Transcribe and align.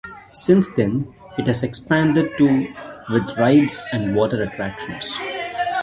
Since 0.31 0.67
then, 0.73 1.13
it 1.37 1.45
has 1.45 1.61
expanded 1.61 2.35
to 2.39 2.45
with 3.13 3.37
rides 3.37 3.77
and 3.91 4.15
water 4.15 4.41
attractions. 4.41 5.15